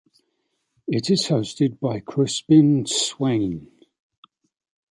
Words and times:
It 0.87 1.11
is 1.11 1.27
hosted 1.27 1.79
by 1.79 1.99
Crispin 1.99 2.85
Swayne. 2.87 3.67